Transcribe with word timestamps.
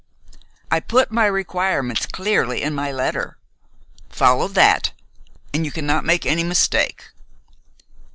I 0.71 0.79
put 0.79 1.11
my 1.11 1.27
requirements 1.27 2.07
clearly 2.07 2.63
in 2.63 2.73
my 2.73 2.91
letter. 2.91 3.37
Follow 4.09 4.47
that, 4.47 4.93
and 5.53 5.63
you 5.63 5.71
cannot 5.71 6.05
make 6.05 6.25
any 6.25 6.43
mistake." 6.43 7.09